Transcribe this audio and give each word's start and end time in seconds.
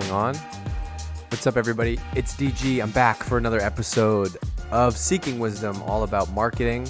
pressing 0.00 0.12
on. 0.12 0.34
What's 1.30 1.46
up, 1.46 1.56
everybody? 1.56 1.98
It's 2.14 2.34
DG. 2.34 2.82
I'm 2.82 2.90
back 2.90 3.22
for 3.22 3.38
another 3.38 3.60
episode 3.60 4.36
of 4.70 4.96
Seeking 4.96 5.38
Wisdom, 5.38 5.82
all 5.82 6.04
about 6.04 6.30
marketing. 6.32 6.88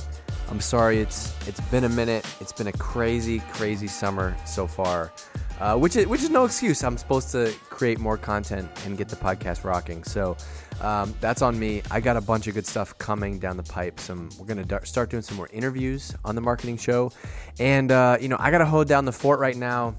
I'm 0.49 0.61
sorry, 0.61 0.99
it's 0.99 1.35
it's 1.47 1.61
been 1.71 1.85
a 1.85 1.89
minute. 1.89 2.27
It's 2.41 2.53
been 2.53 2.69
a 2.69 2.73
crazy, 2.73 3.41
crazy 3.53 3.87
summer 3.87 4.37
so 4.47 4.67
far, 4.67 5.13
uh, 5.61 5.77
which 5.77 5.97
is 5.97 6.07
which 6.07 6.23
is 6.23 6.31
no 6.31 6.45
excuse. 6.45 6.83
I'm 6.83 6.99
supposed 6.99 7.31
to 7.33 7.53
create 7.69 7.99
more 7.99 8.17
content 8.17 8.69
and 8.85 8.97
get 8.97 9.09
the 9.09 9.17
podcast 9.17 9.65
rocking. 9.65 10.03
So 10.05 10.37
um, 10.81 11.15
that's 11.21 11.43
on 11.43 11.59
me. 11.59 11.83
I 11.91 12.01
got 12.01 12.17
a 12.17 12.21
bunch 12.21 12.47
of 12.47 12.55
good 12.55 12.67
stuff 12.67 12.97
coming 12.99 13.39
down 13.39 13.57
the 13.57 13.63
pipe. 13.63 14.01
Some 14.01 14.31
we're 14.39 14.47
gonna 14.47 14.65
dar- 14.65 14.85
start 14.85 15.11
doing 15.11 15.23
some 15.23 15.37
more 15.37 15.49
interviews 15.53 16.15
on 16.25 16.35
the 16.35 16.41
marketing 16.41 16.79
show, 16.79 17.13
and 17.59 17.93
uh, 17.93 18.19
you 18.21 18.29
know 18.29 18.37
I 18.39 18.51
gotta 18.51 18.67
hold 18.67 18.89
down 18.89 19.05
the 19.05 19.13
fort 19.13 19.41
right 19.41 19.57
now. 19.57 19.97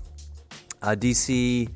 Uh, 0.82 0.96
DC, 0.96 1.70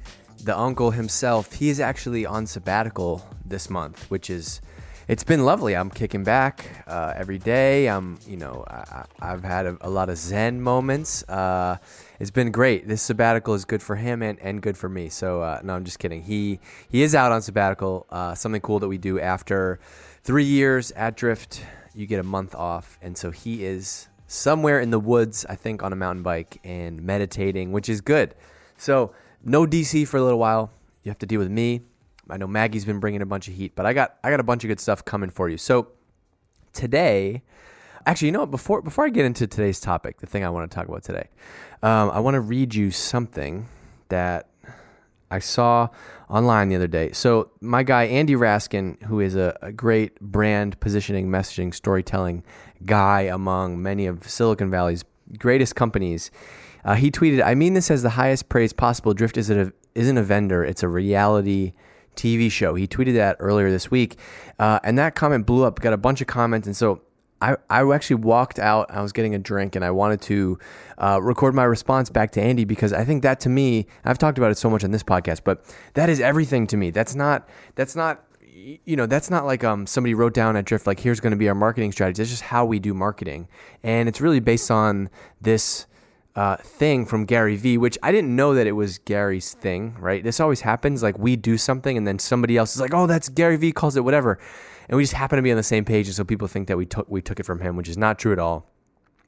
the 0.43 0.57
uncle 0.57 0.91
himself, 0.91 1.53
he 1.53 1.69
is 1.69 1.79
actually 1.79 2.25
on 2.25 2.45
sabbatical 2.45 3.27
this 3.45 3.69
month, 3.69 4.09
which 4.09 4.29
is 4.29 4.61
it's 5.07 5.23
been 5.23 5.45
lovely. 5.45 5.75
I'm 5.75 5.91
kicking 5.91 6.23
back 6.23 6.83
uh, 6.87 7.13
every 7.15 7.37
day. 7.37 7.87
I'm, 7.87 8.17
you 8.27 8.37
know, 8.37 8.65
I, 8.67 9.05
have 9.19 9.43
had 9.43 9.67
a, 9.67 9.77
a, 9.81 9.89
lot 9.89 10.09
of 10.09 10.17
Zen 10.17 10.61
moments. 10.61 11.23
Uh, 11.29 11.77
it's 12.19 12.31
been 12.31 12.49
great. 12.49 12.87
This 12.87 13.03
sabbatical 13.03 13.53
is 13.53 13.65
good 13.65 13.83
for 13.83 13.95
him 13.95 14.23
and, 14.23 14.39
and 14.39 14.61
good 14.61 14.77
for 14.77 14.89
me. 14.89 15.09
So 15.09 15.43
uh, 15.43 15.61
no, 15.63 15.75
I'm 15.75 15.85
just 15.85 15.99
kidding. 15.99 16.23
He 16.23 16.59
he 16.89 17.03
is 17.03 17.13
out 17.13 17.31
on 17.31 17.43
sabbatical. 17.43 18.07
Uh, 18.09 18.33
something 18.33 18.61
cool 18.61 18.79
that 18.79 18.87
we 18.87 18.97
do 18.97 19.19
after 19.19 19.79
three 20.23 20.43
years 20.43 20.91
at 20.91 21.15
Drift, 21.15 21.61
you 21.93 22.07
get 22.07 22.19
a 22.19 22.23
month 22.23 22.55
off, 22.55 22.97
and 23.01 23.15
so 23.15 23.29
he 23.29 23.63
is 23.63 24.07
somewhere 24.27 24.79
in 24.79 24.89
the 24.89 24.99
woods, 24.99 25.45
I 25.47 25.55
think, 25.55 25.83
on 25.83 25.93
a 25.93 25.95
mountain 25.95 26.23
bike 26.23 26.59
and 26.63 27.03
meditating, 27.03 27.71
which 27.71 27.89
is 27.89 28.01
good. 28.01 28.33
So 28.77 29.13
no 29.45 29.65
DC 29.65 30.07
for 30.07 30.17
a 30.17 30.23
little 30.23 30.39
while. 30.39 30.71
You 31.03 31.11
have 31.11 31.19
to 31.19 31.25
deal 31.25 31.39
with 31.39 31.51
me. 31.51 31.81
I 32.29 32.37
know 32.37 32.47
Maggie's 32.47 32.85
been 32.85 32.99
bringing 32.99 33.21
a 33.21 33.25
bunch 33.25 33.47
of 33.47 33.53
heat, 33.53 33.73
but 33.75 33.85
I 33.85 33.93
got 33.93 34.17
I 34.23 34.31
got 34.31 34.39
a 34.39 34.43
bunch 34.43 34.63
of 34.63 34.67
good 34.67 34.79
stuff 34.79 35.05
coming 35.05 35.29
for 35.29 35.47
you. 35.47 35.57
So 35.57 35.89
today, 36.73 37.43
actually, 38.07 38.29
you 38.29 38.31
know 38.31 38.41
what? 38.41 38.51
Before 38.51 38.81
before 38.81 39.05
I 39.05 39.09
get 39.09 39.25
into 39.25 39.45
today's 39.45 39.79
topic, 39.79 40.19
the 40.19 40.25
thing 40.25 40.43
I 40.43 40.49
want 40.49 40.69
to 40.69 40.75
talk 40.75 40.87
about 40.87 41.03
today, 41.03 41.29
um, 41.83 42.09
I 42.09 42.19
want 42.19 42.33
to 42.33 42.41
read 42.41 42.73
you 42.73 42.89
something 42.89 43.67
that 44.09 44.49
I 45.29 45.37
saw 45.37 45.89
online 46.27 46.69
the 46.69 46.75
other 46.75 46.87
day. 46.87 47.11
So 47.11 47.51
my 47.61 47.83
guy 47.83 48.05
Andy 48.05 48.33
Raskin, 48.33 49.03
who 49.03 49.19
is 49.19 49.35
a, 49.35 49.55
a 49.61 49.71
great 49.71 50.19
brand 50.19 50.79
positioning, 50.79 51.29
messaging, 51.29 51.73
storytelling 51.73 52.43
guy 52.85 53.21
among 53.21 53.81
many 53.81 54.07
of 54.07 54.27
Silicon 54.27 54.71
Valley's 54.71 55.05
greatest 55.37 55.75
companies 55.75 56.31
uh, 56.85 56.95
he 56.95 57.11
tweeted, 57.11 57.43
"I 57.43 57.55
mean 57.55 57.73
this 57.73 57.91
as 57.91 58.03
the 58.03 58.11
highest 58.11 58.47
praise 58.47 58.71
possible. 58.71 59.13
Drift 59.13 59.37
isn't 59.37 59.59
a, 59.59 59.73
isn't 59.95 60.17
a 60.17 60.23
vendor; 60.23 60.63
it's 60.63 60.83
a 60.83 60.87
reality." 60.87 61.73
TV 62.15 62.49
show. 62.49 62.75
He 62.75 62.87
tweeted 62.87 63.15
that 63.15 63.35
earlier 63.41 63.69
this 63.69 63.91
week, 63.91 64.17
uh, 64.57 64.79
and 64.85 64.97
that 64.97 65.15
comment 65.15 65.45
blew 65.45 65.65
up. 65.65 65.81
Got 65.81 65.91
a 65.91 65.97
bunch 65.97 66.21
of 66.21 66.27
comments, 66.27 66.65
and 66.65 66.73
so 66.73 67.01
I, 67.41 67.57
I 67.69 67.93
actually 67.93 68.17
walked 68.17 68.59
out. 68.59 68.89
I 68.89 69.01
was 69.01 69.11
getting 69.11 69.35
a 69.35 69.39
drink, 69.39 69.75
and 69.75 69.83
I 69.83 69.91
wanted 69.91 70.21
to 70.21 70.57
uh, 70.97 71.19
record 71.21 71.53
my 71.53 71.63
response 71.63 72.09
back 72.09 72.31
to 72.33 72.41
Andy 72.41 72.65
because 72.65 72.93
I 72.93 73.03
think 73.03 73.23
that 73.23 73.39
to 73.41 73.49
me, 73.49 73.87
I've 74.03 74.17
talked 74.17 74.37
about 74.37 74.51
it 74.51 74.57
so 74.57 74.69
much 74.69 74.83
on 74.83 74.91
this 74.91 75.03
podcast, 75.03 75.41
but 75.43 75.63
that 75.93 76.09
is 76.09 76.19
everything 76.19 76.65
to 76.67 76.77
me. 76.77 76.91
That's 76.91 77.15
not 77.15 77.47
that's 77.75 77.95
not 77.95 78.23
you 78.85 78.95
know 78.95 79.05
that's 79.05 79.29
not 79.29 79.45
like 79.45 79.63
um 79.63 79.85
somebody 79.85 80.13
wrote 80.13 80.33
down 80.33 80.55
at 80.55 80.65
Drift 80.65 80.87
like 80.87 80.99
here's 80.99 81.19
going 81.19 81.31
to 81.31 81.37
be 81.37 81.49
our 81.49 81.55
marketing 81.55 81.91
strategy. 81.91 82.21
It's 82.21 82.31
just 82.31 82.43
how 82.43 82.65
we 82.65 82.79
do 82.79 82.93
marketing, 82.93 83.47
and 83.83 84.07
it's 84.07 84.21
really 84.21 84.39
based 84.39 84.71
on 84.71 85.09
this 85.41 85.87
uh, 86.35 86.57
thing 86.57 87.05
from 87.05 87.25
Gary 87.25 87.55
Vee, 87.55 87.77
which 87.77 87.97
I 88.03 88.11
didn't 88.11 88.35
know 88.35 88.53
that 88.55 88.67
it 88.67 88.73
was 88.73 88.97
Gary's 88.99 89.53
thing, 89.53 89.95
right? 89.99 90.23
This 90.23 90.39
always 90.39 90.61
happens. 90.61 91.01
Like 91.01 91.17
we 91.17 91.35
do 91.35 91.57
something 91.57 91.97
and 91.97 92.05
then 92.05 92.19
somebody 92.19 92.57
else 92.57 92.75
is 92.75 92.81
like, 92.81 92.93
oh, 92.93 93.07
that's 93.07 93.29
Gary 93.29 93.57
Vee 93.57 93.71
calls 93.71 93.95
it 93.95 94.03
whatever. 94.03 94.37
And 94.89 94.97
we 94.97 95.03
just 95.03 95.13
happen 95.13 95.37
to 95.37 95.43
be 95.43 95.51
on 95.51 95.57
the 95.57 95.63
same 95.63 95.85
page. 95.85 96.07
And 96.07 96.15
so 96.15 96.23
people 96.23 96.47
think 96.47 96.67
that 96.67 96.77
we 96.77 96.85
took, 96.85 97.09
we 97.09 97.21
took 97.21 97.39
it 97.39 97.45
from 97.45 97.61
him, 97.61 97.75
which 97.75 97.89
is 97.89 97.97
not 97.97 98.19
true 98.19 98.33
at 98.33 98.39
all. 98.39 98.74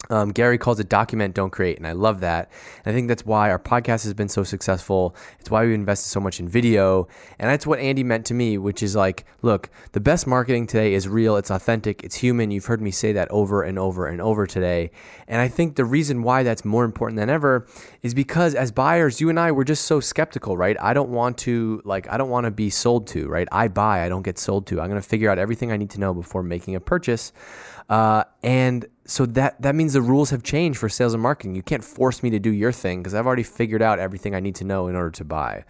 Um, 0.09 0.31
Gary 0.31 0.57
calls 0.57 0.79
it 0.79 0.89
document, 0.89 1.35
don't 1.35 1.49
create. 1.49 1.77
And 1.77 1.85
I 1.85 1.91
love 1.91 2.21
that. 2.21 2.51
And 2.85 2.93
I 2.93 2.95
think 2.95 3.07
that's 3.07 3.25
why 3.25 3.49
our 3.49 3.59
podcast 3.59 4.03
has 4.03 4.13
been 4.13 4.29
so 4.29 4.43
successful. 4.43 5.15
It's 5.39 5.51
why 5.51 5.65
we 5.65 5.73
invested 5.73 6.09
so 6.09 6.19
much 6.19 6.39
in 6.39 6.47
video. 6.47 7.07
And 7.39 7.49
that's 7.49 7.67
what 7.67 7.79
Andy 7.79 8.03
meant 8.03 8.25
to 8.27 8.33
me, 8.33 8.57
which 8.57 8.81
is 8.81 8.95
like, 8.95 9.25
look, 9.41 9.69
the 9.91 9.99
best 9.99 10.27
marketing 10.27 10.67
today 10.67 10.93
is 10.93 11.07
real, 11.07 11.35
it's 11.37 11.51
authentic, 11.51 12.03
it's 12.03 12.15
human. 12.15 12.51
You've 12.51 12.65
heard 12.65 12.81
me 12.81 12.91
say 12.91 13.11
that 13.13 13.29
over 13.31 13.63
and 13.63 13.77
over 13.77 14.07
and 14.07 14.21
over 14.21 14.47
today. 14.47 14.91
And 15.27 15.41
I 15.41 15.47
think 15.47 15.75
the 15.75 15.85
reason 15.85 16.23
why 16.23 16.43
that's 16.43 16.63
more 16.63 16.85
important 16.85 17.17
than 17.17 17.29
ever 17.29 17.67
is 18.01 18.13
because 18.13 18.55
as 18.55 18.71
buyers, 18.71 19.19
you 19.19 19.29
and 19.29 19.39
I, 19.39 19.51
we're 19.51 19.63
just 19.63 19.85
so 19.85 19.99
skeptical, 19.99 20.55
right? 20.55 20.77
I 20.79 20.93
don't 20.93 21.09
want 21.09 21.37
to, 21.39 21.81
like, 21.83 22.09
I 22.09 22.17
don't 22.17 22.29
want 22.29 22.45
to 22.45 22.51
be 22.51 22.69
sold 22.69 23.07
to, 23.07 23.27
right? 23.27 23.47
I 23.51 23.67
buy, 23.67 24.05
I 24.05 24.09
don't 24.09 24.23
get 24.23 24.39
sold 24.39 24.67
to. 24.67 24.79
I'm 24.79 24.89
going 24.89 25.01
to 25.01 25.07
figure 25.07 25.29
out 25.29 25.37
everything 25.37 25.71
I 25.71 25.77
need 25.77 25.89
to 25.91 25.99
know 25.99 26.13
before 26.13 26.43
making 26.43 26.75
a 26.75 26.79
purchase. 26.79 27.33
Uh, 27.89 28.23
and 28.43 28.85
so 29.09 29.25
that 29.25 29.61
that 29.61 29.73
means 29.73 29.93
the 29.93 30.01
rules 30.01 30.29
have 30.31 30.43
changed 30.43 30.77
for 30.77 30.89
sales 30.89 31.13
and 31.13 31.23
marketing. 31.23 31.55
You 31.55 31.63
can't 31.63 31.83
force 31.83 32.21
me 32.21 32.29
to 32.31 32.39
do 32.39 32.51
your 32.51 32.73
thing 32.73 33.01
because 33.01 33.13
I've 33.13 33.25
already 33.25 33.43
figured 33.43 33.81
out 33.81 33.99
everything 33.99 34.35
I 34.35 34.41
need 34.41 34.55
to 34.55 34.65
know 34.65 34.89
in 34.89 34.95
order 34.95 35.11
to 35.11 35.23
buy. 35.23 35.63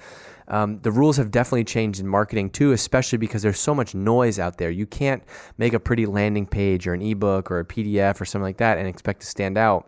Um, 0.48 0.80
the 0.80 0.92
rules 0.92 1.18
have 1.18 1.30
definitely 1.30 1.66
changed 1.66 2.00
in 2.00 2.08
marketing 2.08 2.50
too, 2.50 2.72
especially 2.72 3.20
because 3.20 3.44
there's 3.44 3.60
so 3.60 3.76
much 3.76 3.94
noise 3.94 4.40
out 4.40 4.58
there. 4.58 4.72
You 4.72 4.88
can't 4.88 5.24
make 5.60 5.74
a 5.74 5.80
pretty 5.80 6.08
landing 6.08 6.48
page 6.48 6.88
or 6.88 6.94
an 6.94 7.02
ebook 7.04 7.52
or 7.52 7.60
a 7.60 7.66
PDF 7.66 8.20
or 8.20 8.26
something 8.26 8.44
like 8.44 8.58
that 8.58 8.80
and 8.80 8.88
expect 8.88 9.22
to 9.22 9.28
stand 9.28 9.56
out. 9.56 9.88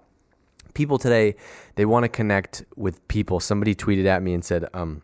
People 0.75 0.99
today, 0.99 1.35
they 1.73 1.85
want 1.85 2.03
to 2.03 2.09
connect 2.09 2.63
with 2.75 3.05
people. 3.07 3.39
Somebody 3.39 3.73
tweeted 3.73 4.05
at 4.05 4.21
me 4.21 4.35
and 4.35 4.45
said, 4.45 4.67
um, 4.75 5.01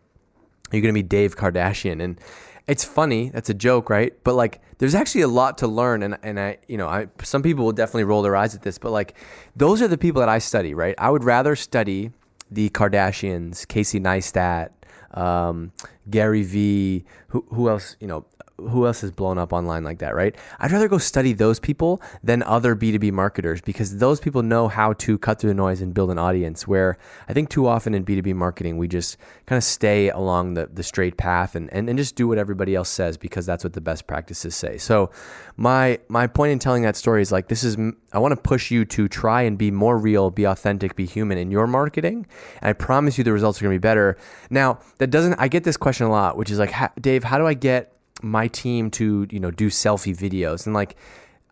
"Are 0.70 0.76
you 0.76 0.82
going 0.82 0.94
to 0.94 0.98
be 0.98 1.02
Dave 1.02 1.36
Kardashian?" 1.36 2.00
And 2.00 2.20
it's 2.66 2.84
funny. 2.84 3.28
That's 3.30 3.48
a 3.48 3.54
joke, 3.54 3.88
right? 3.90 4.12
But 4.24 4.34
like, 4.34 4.60
there's 4.78 4.94
actually 4.94 5.22
a 5.22 5.28
lot 5.28 5.58
to 5.58 5.66
learn, 5.68 6.02
and 6.02 6.18
and 6.22 6.38
I, 6.38 6.58
you 6.68 6.76
know, 6.76 6.88
I 6.88 7.06
some 7.22 7.42
people 7.42 7.64
will 7.64 7.72
definitely 7.72 8.04
roll 8.04 8.22
their 8.22 8.36
eyes 8.36 8.54
at 8.54 8.62
this, 8.62 8.78
but 8.78 8.92
like, 8.92 9.16
those 9.54 9.80
are 9.82 9.88
the 9.88 9.98
people 9.98 10.20
that 10.20 10.28
I 10.28 10.38
study, 10.38 10.74
right? 10.74 10.94
I 10.98 11.10
would 11.10 11.24
rather 11.24 11.56
study 11.56 12.10
the 12.50 12.68
Kardashians, 12.70 13.66
Casey 13.66 14.00
Neistat, 14.00 14.70
um, 15.14 15.72
Gary 16.10 16.42
Vee, 16.42 17.04
who 17.28 17.44
who 17.50 17.68
else, 17.68 17.96
you 18.00 18.06
know, 18.06 18.26
who 18.58 18.86
else 18.86 19.04
is 19.04 19.10
blown 19.10 19.38
up 19.38 19.52
online 19.52 19.84
like 19.84 19.98
that, 19.98 20.14
right? 20.14 20.34
I'd 20.58 20.72
rather 20.72 20.88
go 20.88 20.98
study 20.98 21.32
those 21.32 21.60
people 21.60 22.00
than 22.22 22.42
other 22.42 22.74
B2B 22.74 23.12
marketers 23.12 23.60
because 23.60 23.98
those 23.98 24.18
people 24.18 24.42
know 24.42 24.68
how 24.68 24.94
to 24.94 25.18
cut 25.18 25.38
through 25.38 25.50
the 25.50 25.54
noise 25.54 25.82
and 25.82 25.92
build 25.92 26.10
an 26.10 26.18
audience. 26.18 26.66
Where 26.66 26.96
I 27.28 27.32
think 27.32 27.50
too 27.50 27.66
often 27.66 27.94
in 27.94 28.04
B2B 28.04 28.34
marketing, 28.34 28.78
we 28.78 28.88
just 28.88 29.18
kind 29.46 29.56
of 29.58 29.64
stay 29.64 30.08
along 30.08 30.54
the, 30.54 30.68
the 30.72 30.82
straight 30.82 31.16
path 31.16 31.54
and, 31.54 31.72
and, 31.72 31.88
and 31.88 31.98
just 31.98 32.16
do 32.16 32.26
what 32.28 32.38
everybody 32.38 32.74
else 32.74 32.88
says 32.88 33.16
because 33.16 33.44
that's 33.44 33.62
what 33.62 33.74
the 33.74 33.80
best 33.80 34.06
practices 34.06 34.54
say. 34.54 34.78
So, 34.78 35.10
my, 35.58 35.98
my 36.08 36.26
point 36.26 36.52
in 36.52 36.58
telling 36.58 36.82
that 36.82 36.96
story 36.96 37.22
is 37.22 37.32
like, 37.32 37.48
this 37.48 37.64
is, 37.64 37.78
I 38.12 38.18
want 38.18 38.32
to 38.32 38.40
push 38.40 38.70
you 38.70 38.84
to 38.86 39.08
try 39.08 39.42
and 39.42 39.56
be 39.56 39.70
more 39.70 39.96
real, 39.96 40.30
be 40.30 40.44
authentic, 40.44 40.96
be 40.96 41.06
human 41.06 41.38
in 41.38 41.50
your 41.50 41.66
marketing. 41.66 42.26
And 42.60 42.68
I 42.68 42.72
promise 42.74 43.16
you 43.16 43.24
the 43.24 43.32
results 43.32 43.60
are 43.60 43.64
going 43.64 43.74
to 43.74 43.78
be 43.78 43.82
better. 43.82 44.18
Now, 44.50 44.80
that 44.98 45.08
doesn't, 45.08 45.34
I 45.38 45.48
get 45.48 45.64
this 45.64 45.76
question 45.76 46.06
a 46.06 46.10
lot, 46.10 46.36
which 46.36 46.50
is 46.50 46.58
like, 46.58 46.74
Dave, 47.00 47.24
how 47.24 47.38
do 47.38 47.46
I 47.46 47.54
get 47.54 47.95
my 48.22 48.48
team 48.48 48.90
to 48.90 49.26
you 49.30 49.40
know 49.40 49.50
do 49.50 49.68
selfie 49.68 50.16
videos 50.16 50.66
and 50.66 50.74
like 50.74 50.96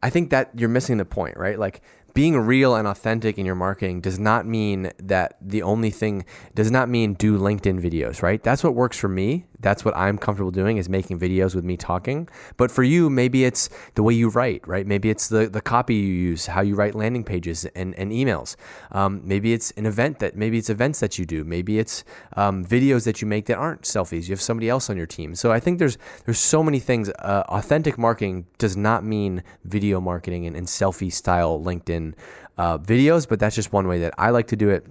I 0.05 0.11
think 0.11 0.29
that 0.31 0.51
you're 0.55 0.69
missing 0.69 0.99
the 0.99 1.07
point, 1.07 1.39
right? 1.39 1.59
Like 1.59 1.81
being 2.13 2.37
real 2.37 2.77
and 2.77 2.87
authentic 2.87 3.39
in 3.39 3.47
your 3.47 3.55
marketing 3.55 4.03
does 4.03 4.19
not 4.19 4.47
mean 4.47 4.93
that 5.03 5.39
the 5.41 5.63
only 5.63 5.89
thing 5.89 6.27
does 6.55 6.71
not 6.71 6.91
mean 6.91 7.15
do 7.15 7.39
LinkedIn 7.39 7.81
videos, 7.81 8.23
right? 8.23 8.43
That's 8.43 8.63
what 8.63 8.75
works 8.75 8.99
for 8.99 9.09
me. 9.09 9.47
That's 9.65 9.83
what 9.83 9.97
I'm 9.97 10.19
comfortable 10.19 10.51
doing 10.51 10.77
is 10.77 10.91
making 10.91 11.19
videos 11.19 11.55
with 11.55 11.65
me 11.65 11.79
talking. 11.79 12.29
But 12.59 12.71
for 12.71 12.83
you, 12.83 13.09
maybe 13.09 13.47
it's 13.47 13.71
the 13.95 14.03
way 14.03 14.13
you 14.13 14.29
write, 14.29 14.69
right? 14.69 14.87
Maybe 14.87 15.09
it's 15.09 15.31
the, 15.31 15.49
the 15.49 15.63
copy 15.63 15.95
you 15.95 16.13
use, 16.13 16.45
how 16.45 16.61
you 16.61 16.75
write 16.75 16.95
landing 16.95 17.25
pages 17.25 17.65
and, 17.75 17.95
and 17.95 18.13
emails. 18.13 18.57
Um, 18.93 19.23
maybe 19.25 19.55
it's 19.55 19.71
an 19.79 19.87
event 19.87 20.19
that, 20.19 20.37
maybe 20.37 20.59
it's 20.59 20.69
events 20.69 21.01
that 21.01 21.19
you 21.19 21.25
do. 21.25 21.45
Maybe 21.45 21.79
it's 21.79 22.05
um, 22.37 22.63
videos 22.63 23.07
that 23.07 23.23
you 23.23 23.27
make 23.27 23.47
that 23.47 23.57
aren't 23.57 23.83
selfies. 23.83 24.29
You 24.29 24.33
have 24.33 24.43
somebody 24.43 24.69
else 24.69 24.91
on 24.91 24.99
your 24.99 25.07
team. 25.07 25.35
So 25.35 25.51
I 25.51 25.61
think 25.61 25.79
there's, 25.79 25.97
there's 26.27 26.39
so 26.39 26.63
many 26.63 26.79
things. 26.79 27.09
Uh, 27.09 27.45
authentic 27.49 27.97
marketing 27.97 28.45
does 28.59 28.77
not 28.77 29.03
mean 29.03 29.43
video 29.65 29.99
marketing 29.99 30.47
and, 30.47 30.55
and 30.57 30.67
selfie 30.67 31.11
style 31.11 31.59
LinkedIn 31.59 32.13
uh, 32.59 32.77
videos, 32.77 33.27
but 33.27 33.41
that's 33.41 33.57
just 33.57 33.73
one 33.73 33.89
way 33.89 33.99
that 34.01 34.13
I 34.19 34.29
like 34.29 34.49
to 34.49 34.57
do 34.57 34.69
it. 34.69 34.87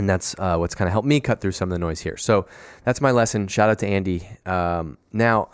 And 0.00 0.08
that's 0.08 0.34
uh, 0.38 0.56
what's 0.56 0.74
kind 0.74 0.88
of 0.88 0.92
helped 0.92 1.06
me 1.06 1.20
cut 1.20 1.42
through 1.42 1.52
some 1.52 1.70
of 1.70 1.74
the 1.74 1.78
noise 1.78 2.00
here. 2.00 2.16
So 2.16 2.46
that's 2.84 3.02
my 3.02 3.10
lesson. 3.10 3.48
Shout 3.48 3.68
out 3.68 3.78
to 3.80 3.86
Andy. 3.86 4.26
Um, 4.46 4.96
now, 5.12 5.50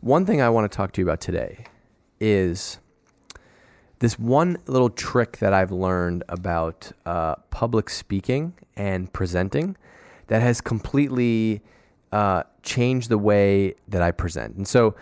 one 0.00 0.26
thing 0.26 0.42
I 0.42 0.50
want 0.50 0.70
to 0.70 0.76
talk 0.76 0.92
to 0.92 1.00
you 1.00 1.06
about 1.06 1.22
today 1.22 1.64
is 2.20 2.78
this 4.00 4.18
one 4.18 4.58
little 4.66 4.90
trick 4.90 5.38
that 5.38 5.54
I've 5.54 5.72
learned 5.72 6.24
about 6.28 6.92
uh, 7.06 7.36
public 7.48 7.88
speaking 7.88 8.52
and 8.76 9.10
presenting 9.14 9.78
that 10.26 10.42
has 10.42 10.60
completely 10.60 11.62
uh, 12.12 12.42
changed 12.62 13.08
the 13.08 13.16
way 13.16 13.76
that 13.88 14.02
I 14.02 14.10
present. 14.10 14.56
And 14.56 14.68
so 14.68 14.94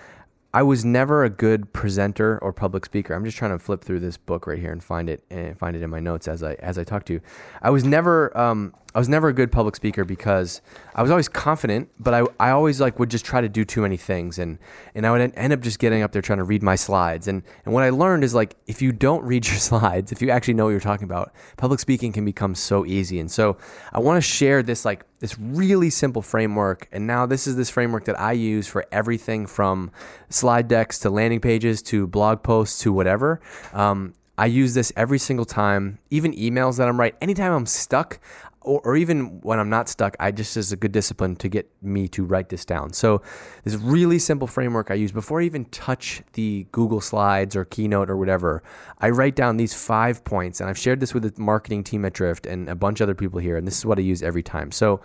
I 0.53 0.63
was 0.63 0.85
never 0.85 1.25
a 1.25 1.31
good 1.31 1.73
presenter 1.73 2.39
or 2.39 2.53
public 2.53 2.85
speaker. 2.85 3.13
I'm 3.13 3.25
just 3.25 3.37
trying 3.37 3.51
to 3.51 3.59
flip 3.59 3.83
through 3.83 3.99
this 3.99 4.17
book 4.17 4.47
right 4.47 4.61
here 4.61 4.71
and 4.71 4.85
find 4.85 5.11
it 5.11 5.25
and 5.31 5.59
find 5.59 5.75
it 5.75 5.83
in 5.83 5.91
my 5.91 5.99
notes 5.99 6.29
as 6.29 6.45
I 6.45 6.55
as 6.55 6.79
I 6.79 6.85
talk 6.85 7.05
to 7.07 7.15
you. 7.15 7.21
I 7.61 7.71
was 7.71 7.83
never 7.83 8.37
um, 8.39 8.73
I 8.95 9.01
was 9.01 9.09
never 9.09 9.27
a 9.29 9.33
good 9.33 9.51
public 9.51 9.75
speaker 9.75 10.05
because 10.05 10.63
I 10.95 11.03
was 11.03 11.11
always 11.11 11.27
confident, 11.27 11.91
but 11.99 12.15
I, 12.15 12.23
I 12.39 12.51
always 12.51 12.81
like 12.81 13.01
would 13.01 13.11
just 13.11 13.25
try 13.25 13.41
to 13.41 13.49
do 13.49 13.65
too 13.65 13.83
many 13.83 13.97
things 13.97 14.39
and 14.39 14.59
and 14.95 15.05
I 15.05 15.11
would 15.11 15.33
end 15.35 15.53
up 15.53 15.61
just 15.61 15.81
getting 15.81 16.03
up 16.03 16.13
there 16.13 16.23
trying 16.23 16.39
to 16.39 16.45
read 16.45 16.63
my 16.63 16.77
slides. 16.77 17.27
And 17.27 17.43
and 17.65 17.75
what 17.75 17.83
I 17.83 17.91
learned 17.91 18.23
is 18.23 18.35
like 18.35 18.55
if 18.69 18.81
you 18.81 18.93
don't 18.93 19.25
read 19.25 19.47
your 19.47 19.57
slides, 19.59 20.13
if 20.13 20.23
you 20.23 20.31
actually 20.31 20.55
know 20.55 20.65
what 20.65 20.71
you're 20.71 20.81
talking 20.81 21.05
about, 21.05 21.33
public 21.57 21.81
speaking 21.81 22.13
can 22.13 22.25
become 22.25 22.55
so 22.55 22.87
easy. 22.87 23.19
And 23.19 23.29
so 23.29 23.57
I 23.93 23.99
want 23.99 24.17
to 24.17 24.23
share 24.23 24.63
this 24.63 24.85
like 24.85 25.05
this 25.19 25.37
really 25.41 25.91
simple 25.91 26.23
framework. 26.23 26.89
And 26.93 27.05
now 27.05 27.27
this 27.27 27.49
is 27.49 27.57
this 27.57 27.71
framework 27.71 28.05
that 28.05 28.21
I 28.21 28.33
use 28.33 28.69
for 28.69 28.85
everything 28.93 29.47
from 29.47 29.91
slide 30.29 30.69
decks 30.69 31.01
to 31.01 31.11
landing 31.11 31.41
pages 31.41 31.83
to 31.83 32.07
blog 32.07 32.45
posts 32.45 32.81
to 32.83 32.93
whatever. 32.93 33.41
Um, 33.73 34.15
I 34.37 34.47
use 34.47 34.75
this 34.75 34.93
every 34.97 35.19
single 35.19 35.45
time, 35.45 35.99
even 36.11 36.33
emails 36.33 36.79
that 36.79 36.89
I'm 36.89 36.99
writing. 36.99 37.17
Anytime 37.21 37.53
I'm 37.53 37.67
stuck, 37.67 38.19
or, 38.65 38.81
or 38.85 38.97
even 38.97 39.41
when 39.43 39.59
I'm 39.59 39.69
not 39.69 39.89
stuck, 39.89 40.17
I 40.19 40.31
just 40.31 40.57
is 40.57 40.73
a 40.73 40.77
good 40.77 40.93
discipline 40.93 41.37
to 41.37 41.49
get 41.49 41.71
me 41.83 42.09
to 42.09 42.25
write 42.25 42.49
this 42.49 42.65
down. 42.65 42.93
So 42.93 43.23
this 43.63 43.75
really 43.77 44.19
simple 44.19 44.47
framework 44.47 44.91
I 44.91 44.95
use 44.95 45.13
before 45.13 45.41
I 45.41 45.45
even 45.45 45.67
touch 45.67 46.23
the 46.33 46.67
Google 46.73 47.01
Slides 47.01 47.55
or 47.55 47.65
Keynote 47.65 48.11
or 48.11 48.17
whatever. 48.17 48.63
I 48.99 49.11
write 49.11 49.37
down 49.37 49.57
these 49.57 49.75
five 49.75 50.25
points, 50.25 50.61
and 50.61 50.69
I've 50.69 50.79
shared 50.79 51.01
this 51.01 51.15
with 51.15 51.23
the 51.23 51.41
marketing 51.41 51.85
team 51.85 52.05
at 52.05 52.15
Drift 52.15 52.47
and 52.47 52.69
a 52.69 52.75
bunch 52.75 53.01
of 53.01 53.05
other 53.05 53.15
people 53.15 53.39
here, 53.39 53.57
and 53.57 53.67
this 53.67 53.79
is 53.79 53.87
what 53.87 53.99
I 53.99 54.03
use 54.03 54.23
every 54.23 54.43
time. 54.43 54.73
So 54.73 55.01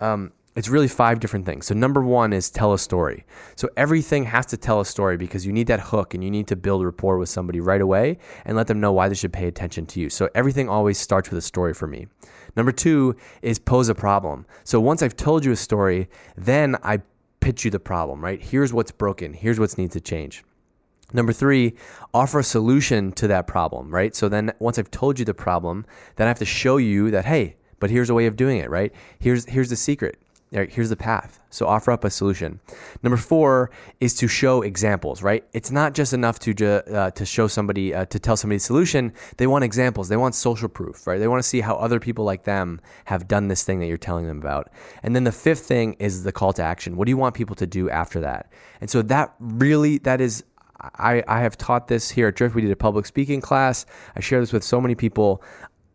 um, 0.00 0.32
it's 0.56 0.68
really 0.68 0.88
five 0.88 1.20
different 1.20 1.44
things. 1.44 1.66
So 1.66 1.74
number 1.74 2.02
one 2.02 2.32
is 2.32 2.50
tell 2.50 2.72
a 2.72 2.78
story. 2.78 3.26
So 3.56 3.68
everything 3.76 4.24
has 4.24 4.46
to 4.46 4.56
tell 4.56 4.80
a 4.80 4.86
story 4.86 5.18
because 5.18 5.44
you 5.44 5.52
need 5.52 5.66
that 5.66 5.80
hook 5.80 6.14
and 6.14 6.24
you 6.24 6.30
need 6.30 6.48
to 6.48 6.56
build 6.56 6.82
rapport 6.82 7.18
with 7.18 7.28
somebody 7.28 7.60
right 7.60 7.82
away 7.82 8.18
and 8.46 8.56
let 8.56 8.66
them 8.66 8.80
know 8.80 8.90
why 8.90 9.08
they 9.08 9.14
should 9.14 9.34
pay 9.34 9.48
attention 9.48 9.84
to 9.86 10.00
you. 10.00 10.08
So 10.08 10.30
everything 10.34 10.68
always 10.68 10.96
starts 10.96 11.30
with 11.30 11.38
a 11.38 11.42
story 11.42 11.74
for 11.74 11.86
me. 11.86 12.06
Number 12.56 12.72
two 12.72 13.16
is 13.42 13.58
pose 13.58 13.90
a 13.90 13.94
problem. 13.94 14.46
So 14.64 14.80
once 14.80 15.02
I've 15.02 15.16
told 15.16 15.44
you 15.44 15.52
a 15.52 15.56
story, 15.56 16.08
then 16.38 16.76
I 16.82 17.02
pitch 17.40 17.66
you 17.66 17.70
the 17.70 17.78
problem, 17.78 18.24
right? 18.24 18.42
Here's 18.42 18.72
what's 18.72 18.90
broken. 18.90 19.34
Here's 19.34 19.60
what's 19.60 19.76
needs 19.76 19.92
to 19.92 20.00
change. 20.00 20.42
Number 21.12 21.34
three, 21.34 21.74
offer 22.14 22.40
a 22.40 22.44
solution 22.44 23.12
to 23.12 23.28
that 23.28 23.46
problem, 23.46 23.90
right? 23.94 24.16
So 24.16 24.28
then 24.28 24.52
once 24.58 24.78
I've 24.78 24.90
told 24.90 25.18
you 25.18 25.24
the 25.26 25.34
problem, 25.34 25.84
then 26.16 26.26
I 26.26 26.28
have 26.28 26.38
to 26.38 26.46
show 26.46 26.78
you 26.78 27.10
that, 27.10 27.26
hey, 27.26 27.56
but 27.78 27.90
here's 27.90 28.10
a 28.10 28.14
way 28.14 28.26
of 28.26 28.36
doing 28.36 28.58
it, 28.58 28.70
right? 28.70 28.92
Here's 29.18 29.44
here's 29.44 29.68
the 29.68 29.76
secret 29.76 30.18
here's 30.52 30.90
the 30.90 30.96
path. 30.96 31.40
So 31.50 31.66
offer 31.66 31.90
up 31.90 32.04
a 32.04 32.10
solution. 32.10 32.60
Number 33.02 33.16
four 33.16 33.70
is 34.00 34.14
to 34.14 34.28
show 34.28 34.62
examples, 34.62 35.22
right? 35.22 35.44
It's 35.52 35.70
not 35.70 35.94
just 35.94 36.12
enough 36.12 36.38
to 36.40 36.54
ju- 36.54 36.66
uh, 36.66 37.10
to 37.12 37.26
show 37.26 37.48
somebody 37.48 37.94
uh, 37.94 38.04
to 38.06 38.18
tell 38.18 38.36
somebody 38.36 38.58
solution. 38.58 39.12
They 39.38 39.46
want 39.46 39.64
examples. 39.64 40.08
They 40.08 40.16
want 40.16 40.34
social 40.34 40.68
proof, 40.68 41.06
right? 41.06 41.18
They 41.18 41.28
want 41.28 41.42
to 41.42 41.48
see 41.48 41.60
how 41.60 41.76
other 41.76 41.98
people 41.98 42.24
like 42.24 42.44
them 42.44 42.80
have 43.06 43.26
done 43.26 43.48
this 43.48 43.64
thing 43.64 43.80
that 43.80 43.86
you're 43.86 43.96
telling 43.96 44.26
them 44.26 44.38
about. 44.38 44.70
And 45.02 45.16
then 45.16 45.24
the 45.24 45.32
fifth 45.32 45.66
thing 45.66 45.94
is 45.98 46.24
the 46.24 46.32
call 46.32 46.52
to 46.54 46.62
action. 46.62 46.96
What 46.96 47.06
do 47.06 47.10
you 47.10 47.16
want 47.16 47.34
people 47.34 47.56
to 47.56 47.66
do 47.66 47.90
after 47.90 48.20
that? 48.20 48.52
And 48.80 48.88
so 48.88 49.02
that 49.02 49.34
really 49.40 49.98
that 49.98 50.20
is 50.20 50.44
I, 50.80 51.24
I 51.26 51.40
have 51.40 51.56
taught 51.56 51.88
this 51.88 52.10
here 52.10 52.28
at 52.28 52.36
Drift. 52.36 52.54
We 52.54 52.62
did 52.62 52.70
a 52.70 52.76
public 52.76 53.06
speaking 53.06 53.40
class. 53.40 53.86
I 54.14 54.20
share 54.20 54.40
this 54.40 54.52
with 54.52 54.62
so 54.62 54.80
many 54.80 54.94
people. 54.94 55.42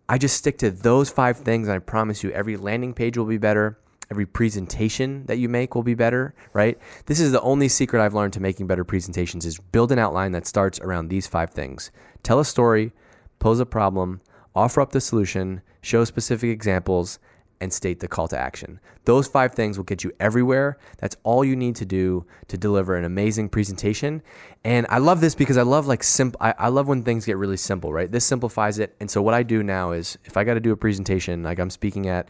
I 0.09 0.17
just 0.17 0.35
stick 0.35 0.57
to 0.57 0.71
those 0.71 1.09
five 1.09 1.37
things, 1.37 1.67
and 1.67 1.75
I 1.75 1.79
promise 1.79 2.23
you, 2.23 2.31
every 2.31 2.57
landing 2.57 2.93
page 2.93 3.17
will 3.17 3.25
be 3.25 3.37
better 3.37 3.77
every 4.11 4.25
presentation 4.25 5.25
that 5.25 5.37
you 5.37 5.47
make 5.47 5.73
will 5.73 5.83
be 5.83 5.95
better, 5.95 6.35
right? 6.53 6.77
This 7.05 7.19
is 7.19 7.31
the 7.31 7.41
only 7.41 7.69
secret 7.69 8.03
I've 8.03 8.13
learned 8.13 8.33
to 8.33 8.41
making 8.41 8.67
better 8.67 8.83
presentations 8.83 9.45
is 9.45 9.57
build 9.57 9.91
an 9.91 9.99
outline 9.99 10.33
that 10.33 10.45
starts 10.45 10.79
around 10.81 11.07
these 11.07 11.27
five 11.27 11.51
things. 11.51 11.91
Tell 12.21 12.39
a 12.39 12.45
story, 12.45 12.91
pose 13.39 13.61
a 13.61 13.65
problem, 13.65 14.19
offer 14.53 14.81
up 14.81 14.91
the 14.91 14.99
solution, 14.99 15.61
show 15.81 16.03
specific 16.03 16.49
examples, 16.49 17.19
and 17.61 17.71
state 17.71 17.99
the 17.99 18.07
call 18.07 18.27
to 18.27 18.37
action. 18.37 18.79
Those 19.05 19.27
five 19.27 19.53
things 19.53 19.77
will 19.77 19.85
get 19.85 20.03
you 20.03 20.11
everywhere. 20.19 20.77
That's 20.97 21.15
all 21.23 21.45
you 21.45 21.55
need 21.55 21.75
to 21.77 21.85
do 21.85 22.25
to 22.49 22.57
deliver 22.57 22.95
an 22.95 23.05
amazing 23.05 23.49
presentation. 23.49 24.21
And 24.63 24.85
I 24.89 24.97
love 24.97 25.21
this 25.21 25.33
because 25.35 25.57
I 25.57 25.61
love 25.61 25.87
like 25.87 26.03
simple. 26.03 26.37
I, 26.41 26.53
I 26.57 26.67
love 26.67 26.87
when 26.87 27.03
things 27.03 27.25
get 27.25 27.37
really 27.37 27.57
simple, 27.57 27.93
right? 27.93 28.11
This 28.11 28.25
simplifies 28.25 28.79
it. 28.79 28.95
And 28.99 29.09
so 29.09 29.21
what 29.21 29.33
I 29.33 29.43
do 29.43 29.63
now 29.63 29.91
is 29.91 30.17
if 30.25 30.37
I 30.37 30.43
got 30.43 30.55
to 30.55 30.59
do 30.59 30.71
a 30.71 30.77
presentation, 30.77 31.43
like 31.43 31.59
I'm 31.59 31.69
speaking 31.69 32.07
at 32.07 32.27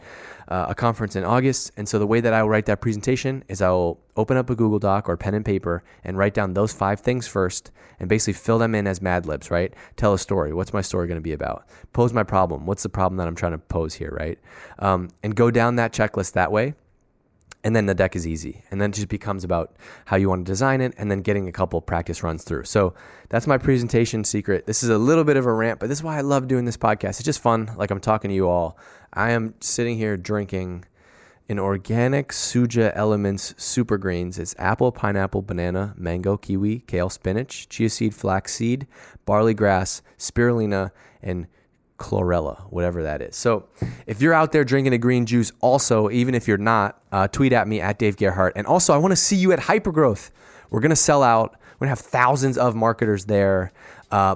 uh, 0.48 0.66
a 0.68 0.74
conference 0.74 1.16
in 1.16 1.24
August, 1.24 1.72
and 1.76 1.88
so 1.88 1.98
the 1.98 2.06
way 2.06 2.20
that 2.20 2.32
I 2.32 2.42
will 2.42 2.50
write 2.50 2.66
that 2.66 2.80
presentation 2.80 3.42
is 3.48 3.60
I 3.60 3.70
will 3.70 4.00
open 4.16 4.36
up 4.36 4.50
a 4.50 4.54
Google 4.54 4.78
Doc 4.78 5.08
or 5.08 5.16
pen 5.16 5.34
and 5.34 5.44
paper 5.44 5.82
and 6.04 6.18
write 6.18 6.34
down 6.34 6.54
those 6.54 6.72
five 6.72 7.00
things 7.00 7.26
first, 7.26 7.70
and 7.98 8.08
basically 8.08 8.34
fill 8.34 8.58
them 8.58 8.74
in 8.74 8.86
as 8.86 9.00
Mad 9.00 9.26
Libs, 9.26 9.50
right? 9.50 9.72
Tell 9.96 10.12
a 10.14 10.18
story. 10.18 10.52
What's 10.52 10.72
my 10.72 10.80
story 10.80 11.06
going 11.06 11.16
to 11.16 11.22
be 11.22 11.32
about? 11.32 11.66
Pose 11.92 12.12
my 12.12 12.22
problem. 12.22 12.66
What's 12.66 12.82
the 12.82 12.88
problem 12.88 13.16
that 13.18 13.28
I'm 13.28 13.36
trying 13.36 13.52
to 13.52 13.58
pose 13.58 13.94
here, 13.94 14.14
right? 14.18 14.38
Um, 14.78 15.08
and 15.22 15.34
go 15.34 15.50
down 15.50 15.76
that 15.76 15.92
checklist 15.92 16.32
that 16.32 16.52
way 16.52 16.74
and 17.64 17.76
then 17.76 17.86
the 17.86 17.94
deck 17.94 18.16
is 18.16 18.26
easy 18.26 18.62
and 18.70 18.80
then 18.80 18.90
it 18.90 18.94
just 18.94 19.08
becomes 19.08 19.44
about 19.44 19.76
how 20.06 20.16
you 20.16 20.28
want 20.28 20.44
to 20.44 20.50
design 20.50 20.80
it 20.80 20.94
and 20.96 21.10
then 21.10 21.22
getting 21.22 21.48
a 21.48 21.52
couple 21.52 21.80
practice 21.80 22.22
runs 22.22 22.44
through 22.44 22.64
so 22.64 22.94
that's 23.28 23.46
my 23.46 23.58
presentation 23.58 24.24
secret 24.24 24.66
this 24.66 24.82
is 24.82 24.88
a 24.88 24.98
little 24.98 25.24
bit 25.24 25.36
of 25.36 25.46
a 25.46 25.52
rant 25.52 25.78
but 25.78 25.88
this 25.88 25.98
is 25.98 26.04
why 26.04 26.16
i 26.16 26.20
love 26.20 26.48
doing 26.48 26.64
this 26.64 26.76
podcast 26.76 27.10
it's 27.10 27.22
just 27.22 27.40
fun 27.40 27.70
like 27.76 27.90
i'm 27.90 28.00
talking 28.00 28.28
to 28.28 28.34
you 28.34 28.48
all 28.48 28.76
i 29.12 29.30
am 29.30 29.54
sitting 29.60 29.96
here 29.96 30.16
drinking 30.16 30.84
an 31.48 31.58
organic 31.58 32.28
suja 32.28 32.92
elements 32.94 33.54
super 33.56 33.98
greens 33.98 34.38
it's 34.38 34.54
apple 34.58 34.92
pineapple 34.92 35.42
banana 35.42 35.94
mango 35.96 36.36
kiwi 36.36 36.80
kale 36.86 37.10
spinach 37.10 37.68
chia 37.68 37.90
seed 37.90 38.14
flax 38.14 38.54
seed 38.54 38.86
barley 39.24 39.54
grass 39.54 40.02
spirulina 40.18 40.90
and 41.22 41.46
chlorella, 42.02 42.62
whatever 42.70 43.04
that 43.04 43.22
is. 43.22 43.36
So 43.36 43.68
if 44.06 44.20
you're 44.20 44.34
out 44.34 44.50
there 44.50 44.64
drinking 44.64 44.92
a 44.92 44.98
green 44.98 45.24
juice, 45.24 45.52
also, 45.60 46.10
even 46.10 46.34
if 46.34 46.48
you're 46.48 46.58
not, 46.58 47.00
uh, 47.12 47.28
tweet 47.28 47.52
at 47.52 47.68
me 47.68 47.80
at 47.80 47.98
Dave 47.98 48.16
Gerhardt. 48.16 48.54
And 48.56 48.66
also, 48.66 48.92
I 48.92 48.96
want 48.96 49.12
to 49.12 49.16
see 49.16 49.36
you 49.36 49.52
at 49.52 49.60
Hypergrowth. 49.60 50.30
We're 50.70 50.80
going 50.80 50.90
to 50.90 50.96
sell 50.96 51.22
out. 51.22 51.52
We're 51.78 51.86
going 51.86 51.96
to 51.96 52.02
have 52.02 52.10
thousands 52.10 52.58
of 52.58 52.74
marketers 52.74 53.26
there. 53.26 53.72
Uh, 54.10 54.34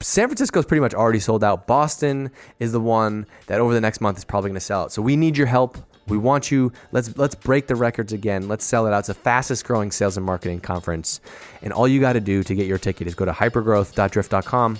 San 0.00 0.28
Francisco 0.28 0.60
is 0.60 0.66
pretty 0.66 0.80
much 0.80 0.94
already 0.94 1.18
sold 1.18 1.42
out. 1.42 1.66
Boston 1.66 2.30
is 2.60 2.72
the 2.72 2.80
one 2.80 3.26
that 3.46 3.58
over 3.58 3.72
the 3.72 3.80
next 3.80 4.00
month 4.00 4.18
is 4.18 4.24
probably 4.24 4.50
going 4.50 4.60
to 4.60 4.60
sell 4.60 4.82
out. 4.82 4.92
So 4.92 5.00
we 5.00 5.16
need 5.16 5.36
your 5.36 5.46
help. 5.46 5.78
We 6.08 6.18
want 6.18 6.50
you. 6.50 6.72
Let's 6.92 7.16
let's 7.16 7.34
break 7.34 7.66
the 7.66 7.76
records 7.76 8.12
again. 8.12 8.48
Let's 8.48 8.64
sell 8.64 8.86
it 8.86 8.92
out. 8.92 9.00
It's 9.00 9.08
the 9.08 9.14
fastest 9.14 9.64
growing 9.64 9.90
sales 9.90 10.16
and 10.16 10.24
marketing 10.24 10.60
conference. 10.60 11.20
And 11.62 11.72
all 11.72 11.88
you 11.88 12.00
got 12.00 12.14
to 12.14 12.20
do 12.20 12.42
to 12.42 12.54
get 12.54 12.66
your 12.66 12.78
ticket 12.78 13.06
is 13.06 13.14
go 13.14 13.24
to 13.24 13.32
hypergrowth.drift.com. 13.32 14.78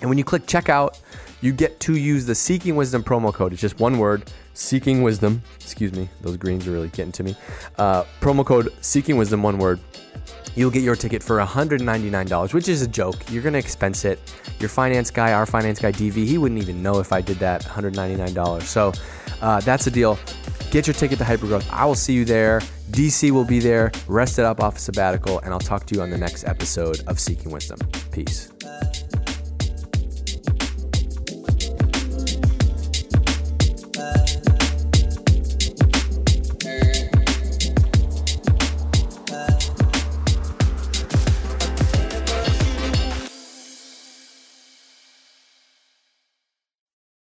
And 0.00 0.08
when 0.08 0.18
you 0.18 0.24
click 0.24 0.46
checkout, 0.46 0.98
you 1.42 1.52
get 1.52 1.80
to 1.80 1.96
use 1.96 2.26
the 2.26 2.34
Seeking 2.34 2.76
Wisdom 2.76 3.02
promo 3.02 3.32
code. 3.32 3.52
It's 3.52 3.60
just 3.60 3.80
one 3.80 3.98
word, 3.98 4.30
Seeking 4.54 5.02
Wisdom. 5.02 5.42
Excuse 5.60 5.92
me, 5.92 6.08
those 6.20 6.36
greens 6.36 6.66
are 6.66 6.72
really 6.72 6.88
getting 6.88 7.12
to 7.12 7.22
me. 7.22 7.36
Uh, 7.78 8.04
promo 8.20 8.44
code 8.44 8.72
Seeking 8.80 9.16
Wisdom, 9.16 9.42
one 9.42 9.58
word. 9.58 9.80
You'll 10.56 10.70
get 10.70 10.82
your 10.82 10.96
ticket 10.96 11.22
for 11.22 11.38
$199, 11.38 12.52
which 12.52 12.68
is 12.68 12.82
a 12.82 12.88
joke. 12.88 13.30
You're 13.30 13.42
going 13.42 13.52
to 13.52 13.58
expense 13.58 14.04
it. 14.04 14.18
Your 14.58 14.68
finance 14.68 15.10
guy, 15.10 15.32
our 15.32 15.46
finance 15.46 15.78
guy, 15.78 15.92
DV, 15.92 16.14
he 16.14 16.38
wouldn't 16.38 16.60
even 16.60 16.82
know 16.82 16.98
if 16.98 17.12
I 17.12 17.20
did 17.20 17.38
that 17.38 17.64
$199. 17.64 18.62
So 18.62 18.92
uh, 19.40 19.60
that's 19.60 19.84
the 19.84 19.90
deal. 19.90 20.18
Get 20.70 20.86
your 20.86 20.94
ticket 20.94 21.18
to 21.18 21.24
Hypergrowth. 21.24 21.68
I 21.72 21.84
will 21.84 21.94
see 21.94 22.12
you 22.12 22.24
there. 22.24 22.60
DC 22.90 23.30
will 23.30 23.44
be 23.44 23.58
there, 23.60 23.92
rested 24.06 24.44
up 24.44 24.60
off 24.60 24.78
sabbatical, 24.78 25.40
and 25.40 25.52
I'll 25.52 25.60
talk 25.60 25.86
to 25.86 25.94
you 25.94 26.02
on 26.02 26.10
the 26.10 26.18
next 26.18 26.44
episode 26.44 27.02
of 27.06 27.18
Seeking 27.18 27.50
Wisdom. 27.50 27.78
Peace. 28.12 28.52